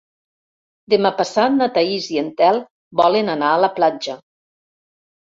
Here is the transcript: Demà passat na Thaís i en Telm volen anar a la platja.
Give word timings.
Demà 0.93 1.11
passat 1.19 1.53
na 1.59 1.69
Thaís 1.77 2.09
i 2.15 2.19
en 2.23 2.33
Telm 2.41 2.67
volen 3.05 3.33
anar 3.39 3.55
a 3.55 3.63
la 3.69 3.73
platja. 3.81 4.21